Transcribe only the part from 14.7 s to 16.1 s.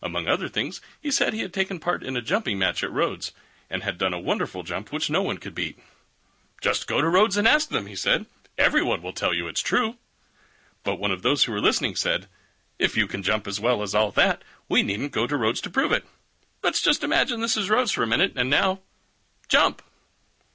we needn't go to Rhodes to prove it.